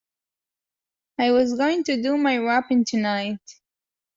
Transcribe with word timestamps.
I 1.19 1.29
was 1.29 1.53
going 1.53 1.83
to 1.83 2.01
do 2.01 2.17
my 2.17 2.37
wrapping 2.39 2.85
tonight. 2.85 3.37